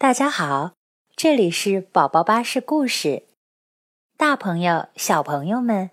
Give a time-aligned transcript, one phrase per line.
[0.00, 0.74] 大家好，
[1.16, 3.24] 这里是宝宝巴士故事。
[4.16, 5.90] 大朋友、小朋友们，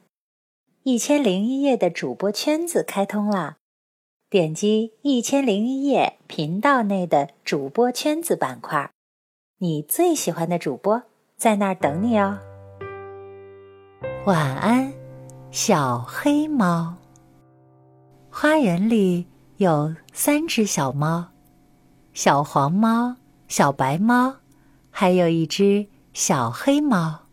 [0.83, 3.57] 一千零一夜的主播圈子开通啦！
[4.29, 8.91] 点击一千零一夜频道内的主播圈子板块，
[9.57, 11.01] 你最喜欢的主播
[11.35, 12.37] 在那儿等你哦。
[14.27, 14.93] 晚安，
[15.49, 16.93] 小黑猫。
[18.29, 19.25] 花园里
[19.57, 21.29] 有三只小猫，
[22.13, 23.15] 小黄猫。
[23.47, 24.37] 小白猫，
[24.89, 27.27] 还有一只小黑猫。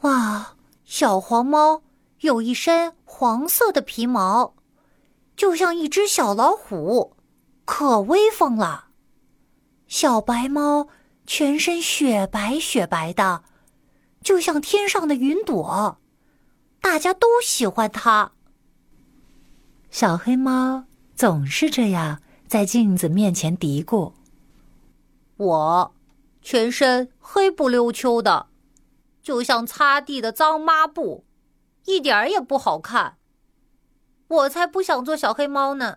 [0.00, 1.82] 哇，小黄猫
[2.20, 4.54] 有一身黄色的皮毛，
[5.36, 7.16] 就像一只小老虎，
[7.64, 8.86] 可威风了。
[9.86, 10.88] 小白猫
[11.26, 13.44] 全身雪白雪白的，
[14.22, 15.98] 就像天上的云朵，
[16.80, 18.32] 大家都喜欢它。
[19.90, 20.84] 小黑猫
[21.14, 24.12] 总是这样在镜子面前嘀咕。
[25.42, 25.94] 我
[26.40, 28.46] 全身黑不溜秋的，
[29.20, 31.24] 就像擦地的脏抹布，
[31.86, 33.16] 一点儿也不好看。
[34.28, 35.96] 我才不想做小黑猫呢！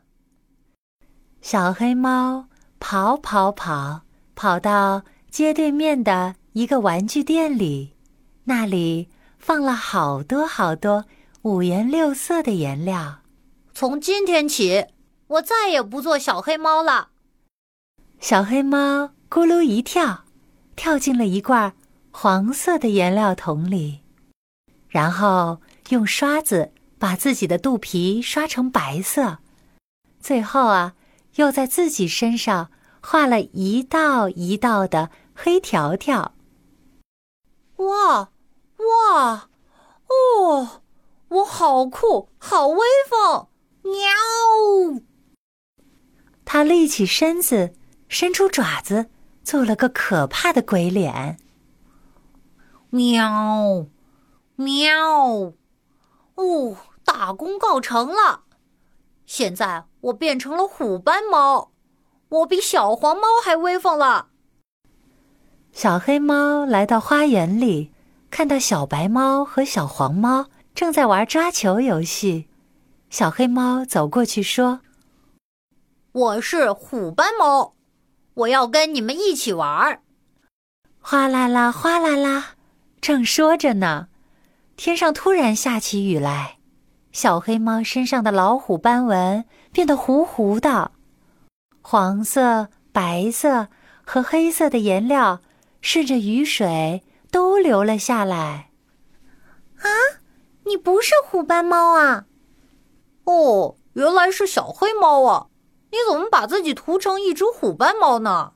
[1.42, 2.48] 小黑猫
[2.80, 4.02] 跑跑跑，
[4.34, 7.96] 跑到街对面的一个玩具店里，
[8.46, 11.06] 那里放了好多好多
[11.44, 13.20] 五颜六色的颜料。
[13.76, 14.88] 从今天起，
[15.28, 17.10] 我再也不做小黑猫了。
[18.20, 19.12] 小黑猫。
[19.36, 20.24] 咕噜一跳，
[20.78, 21.76] 跳进了一罐
[22.10, 24.00] 黄色的颜料桶里，
[24.88, 29.40] 然后用刷子把自己的肚皮刷成白色，
[30.22, 30.96] 最后啊，
[31.36, 36.34] 又在自己身上画了一道一道的黑条条。
[37.76, 38.30] 哇
[38.78, 39.50] 哇
[40.08, 40.82] 哦！
[41.28, 43.50] 我好酷，好威风！
[43.82, 45.02] 喵！
[46.46, 47.74] 他立起身子，
[48.08, 49.10] 伸出爪子。
[49.46, 51.38] 做了个可怕的鬼脸。
[52.90, 53.86] 喵，
[54.56, 55.54] 喵，
[56.34, 58.42] 哦，大功告成了！
[59.28, 61.72] 现在我变成了虎斑猫，
[62.30, 64.30] 我比小黄猫还威风了。
[65.72, 67.92] 小黑猫来到花园里，
[68.32, 72.48] 看到小白猫和小黄猫正在玩抓球游戏。
[73.12, 74.80] 小黑猫走过去说
[76.14, 77.75] ：“我是虎斑猫。”
[78.36, 80.02] 我要跟你们一起玩儿，
[81.00, 82.56] 哗啦啦，哗啦啦！
[83.00, 84.10] 正说着呢，
[84.76, 86.58] 天上突然下起雨来，
[87.14, 90.92] 小黑猫身上的老虎斑纹变得糊糊的，
[91.82, 93.70] 黄色、白色
[94.04, 95.40] 和黑色的颜料
[95.80, 98.72] 顺着雨水都流了下来。
[99.78, 99.88] 啊，
[100.66, 102.26] 你不是虎斑猫啊？
[103.24, 105.48] 哦，原来是小黑猫啊！
[105.96, 108.52] 你怎么把自己涂成一只虎斑猫呢？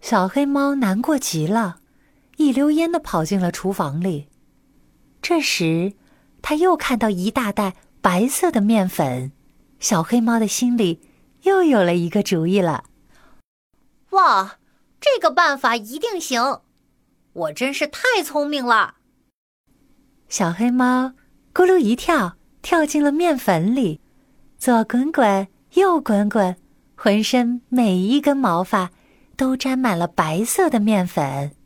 [0.00, 1.80] 小黑猫难过极了，
[2.38, 4.28] 一溜烟的跑进了厨房里。
[5.20, 5.92] 这时，
[6.40, 9.32] 他又看到一大袋白色的面粉，
[9.78, 11.02] 小黑猫的心里
[11.42, 12.84] 又有了一个主意了。
[14.10, 14.58] 哇，
[14.98, 16.62] 这个办法一定行！
[17.34, 18.94] 我真是太聪明了。
[20.30, 21.12] 小黑猫
[21.52, 24.00] 咕噜一跳，跳进了面粉里，
[24.56, 25.48] 左滚滚。
[25.74, 26.56] 又滚滚，
[26.94, 28.90] 浑身每一根毛发
[29.36, 31.56] 都沾满了白色的面粉。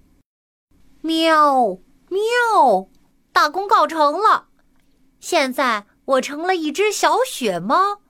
[1.03, 2.89] 喵喵，
[3.33, 4.47] 大功告成了！
[5.21, 8.01] 现在我成了一只小雪猫，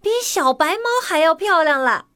[0.00, 2.06] 比小白猫还要漂亮了。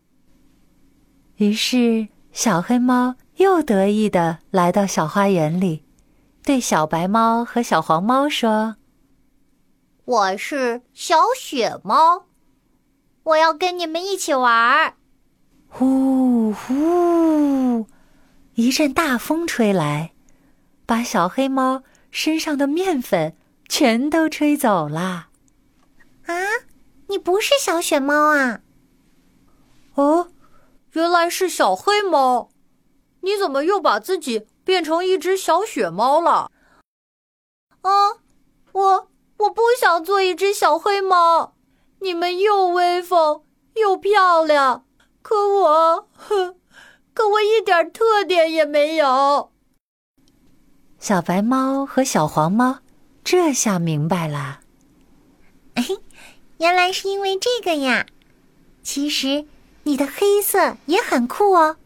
[1.36, 5.84] 于是，小黑猫又得意的来到小花园里，
[6.42, 8.76] 对小白猫和小黄猫说
[10.04, 12.24] ：“我是小雪猫。”
[13.28, 14.94] 我要跟你们一起玩儿。
[15.68, 17.86] 呼呼，
[18.54, 20.12] 一阵大风吹来，
[20.86, 23.36] 把小黑猫身上的面粉
[23.68, 25.28] 全都吹走了。
[26.24, 26.34] 啊，
[27.08, 28.60] 你不是小雪猫啊？
[29.94, 30.28] 哦，
[30.92, 32.48] 原来是小黑猫。
[33.20, 36.50] 你怎么又把自己变成一只小雪猫了？
[37.82, 37.90] 啊，
[38.72, 41.57] 我我不想做一只小黑猫。
[42.00, 43.42] 你们又威风
[43.74, 44.84] 又漂亮，
[45.20, 46.54] 可我，哼，
[47.12, 49.50] 可我一点特点也没有。
[50.98, 52.78] 小白猫和小黄猫
[53.24, 54.60] 这下明白了，
[55.74, 55.84] 哎，
[56.58, 58.06] 原来是因为这个呀。
[58.82, 59.46] 其实
[59.82, 61.76] 你的黑色也很酷哦。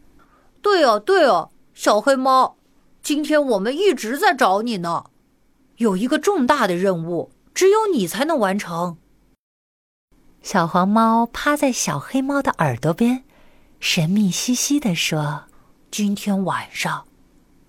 [0.61, 2.57] 对哦，对哦，小黑猫，
[3.03, 5.07] 今天我们一直在找你呢。
[5.79, 8.99] 有一个重大的任务，只有你才能完成。
[10.43, 13.23] 小黄猫趴在小黑猫的耳朵边，
[13.79, 15.45] 神秘兮兮地说
[15.91, 17.07] ：“今天晚上，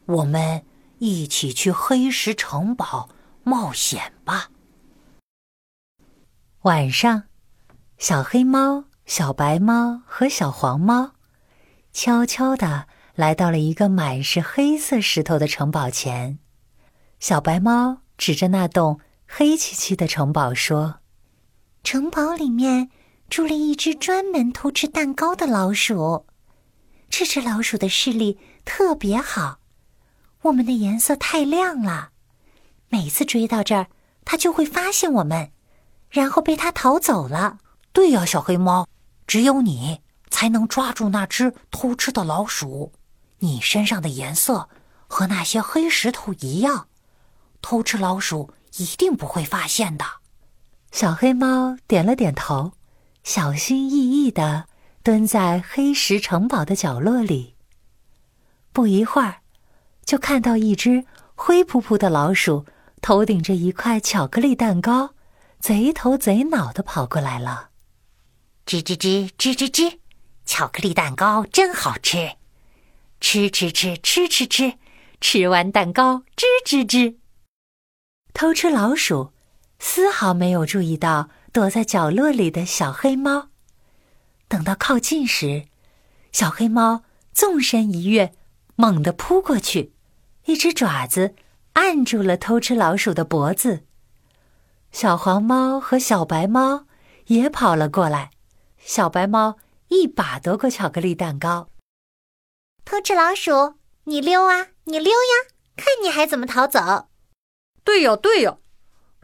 [0.07, 0.65] 我们
[0.97, 3.09] 一起去黑石城堡
[3.43, 4.49] 冒险吧。
[6.63, 7.23] 晚上，
[7.99, 11.11] 小黑猫、小白猫和小黄猫
[11.91, 16.39] 悄悄地来到了一个满是黑色石头的城堡前。
[17.19, 21.01] 小白猫指着那栋黑漆漆的城堡说
[21.83, 22.89] ：“城堡里面
[23.29, 26.25] 住了一只专门偷吃蛋糕的老鼠。”
[27.09, 29.59] 这只老鼠的视力特别好，
[30.41, 32.09] 我们的颜色太亮了，
[32.89, 33.87] 每次追到这儿，
[34.25, 35.51] 它就会发现我们，
[36.09, 37.59] 然后被它逃走了。
[37.91, 38.87] 对呀，小黑猫，
[39.27, 40.01] 只有你
[40.31, 42.91] 才能抓住那只偷吃的老鼠。
[43.39, 44.69] 你身上的颜色
[45.07, 46.87] 和那些黑石头一样，
[47.61, 50.05] 偷吃老鼠一定不会发现的。
[50.93, 52.73] 小黑猫点了点头，
[53.23, 54.67] 小心翼翼的。
[55.01, 57.55] 蹲在黑石城堡的角落里。
[58.71, 59.41] 不一会儿，
[60.05, 61.03] 就看到一只
[61.33, 62.65] 灰扑扑的老鼠，
[63.01, 65.15] 头顶着一块巧克力蛋糕，
[65.59, 67.71] 贼头贼脑的跑过来了。
[68.65, 69.97] 吱吱吱吱吱吱，
[70.45, 72.37] 巧克力蛋糕真好吃！
[73.19, 74.75] 吃吃吃吃吃吃，
[75.19, 77.17] 吃完蛋糕吱吱吱。
[78.33, 79.32] 偷吃老鼠
[79.79, 83.49] 丝毫没有注意到躲在角落里的小黑猫。
[84.47, 85.65] 等到靠近时，
[86.31, 87.03] 小黑猫
[87.33, 88.33] 纵身一跃，
[88.75, 89.93] 猛地扑过去，
[90.45, 91.35] 一只爪子
[91.73, 93.85] 按住了偷吃老鼠的脖子。
[94.91, 96.85] 小黄猫和小白猫
[97.25, 98.31] 也跑了过来，
[98.77, 101.69] 小白猫一把夺过巧克力蛋糕。
[102.85, 107.07] 偷吃老鼠，你溜啊，你溜呀，看你还怎么逃走！
[107.83, 108.57] 对呀，对呀，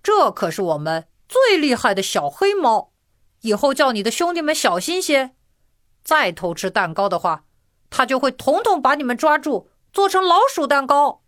[0.02, 2.94] 这可是我们最厉害的小黑猫。
[3.42, 5.36] 以后叫你的兄弟们小心些，
[6.04, 7.46] 再偷吃蛋糕的话，
[7.90, 11.24] 他就会统统把你们抓住，做成老鼠蛋糕。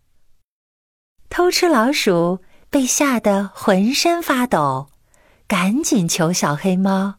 [1.30, 4.90] 偷吃老鼠被吓得浑身发抖，
[5.48, 7.14] 赶紧求小黑猫：“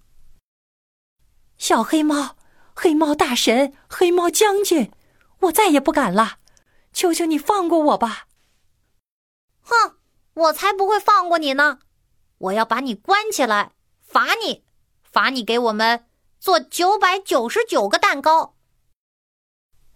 [1.58, 2.36] 小黑猫，
[2.76, 4.92] 黑猫大神，黑猫将军，
[5.40, 6.38] 我再也不敢了，
[6.94, 8.28] 求求你放过我吧！”
[9.66, 9.98] 哼，
[10.36, 11.80] 我才不会放过你呢！
[12.40, 13.72] 我要把你关起来，
[14.02, 14.64] 罚你。
[15.04, 16.06] 罚你给我们
[16.40, 18.56] 做九百九十九个蛋糕。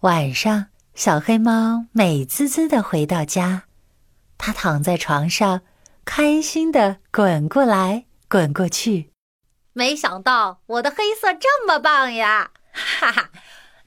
[0.01, 3.63] 晚上，小黑猫美滋滋的回到家，
[4.37, 5.61] 它躺在床上，
[6.05, 9.11] 开心的滚过来滚过去。
[9.73, 12.51] 没想到我的黑色这么棒呀！
[12.71, 13.31] 哈哈，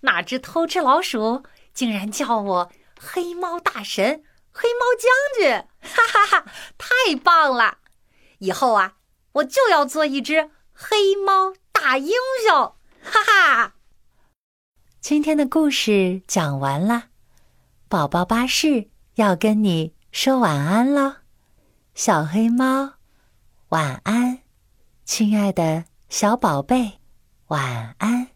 [0.00, 4.24] 哪只偷吃老鼠竟然叫我黑猫大神、
[4.60, 5.64] 黑猫将军！
[5.80, 7.78] 哈哈哈，太棒了！
[8.40, 8.96] 以后啊，
[9.32, 10.50] 我就要做一只。
[10.74, 12.12] 黑猫大英
[12.46, 13.74] 雄，哈哈！
[15.00, 17.04] 今天的故事讲完了，
[17.88, 21.22] 宝宝巴士要跟你说晚安了，
[21.94, 22.94] 小黑猫，
[23.70, 24.40] 晚安，
[25.06, 26.98] 亲爱的小宝贝，
[27.46, 28.28] 晚安。